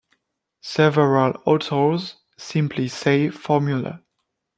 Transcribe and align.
Several 0.63 1.39
authors 1.45 2.15
simply 2.35 2.87
say 2.87 3.29
formula. 3.29 4.01